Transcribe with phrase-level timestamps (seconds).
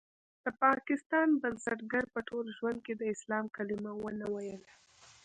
[0.43, 4.69] د پاکستان بنسټګر په ټول ژوند کې د اسلام کلمه ونه ويله.